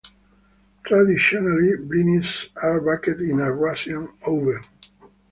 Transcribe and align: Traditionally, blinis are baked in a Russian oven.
Traditionally, 0.83 1.77
blinis 1.77 2.47
are 2.55 2.81
baked 2.81 3.21
in 3.21 3.39
a 3.39 3.51
Russian 3.53 4.11
oven. 4.25 4.63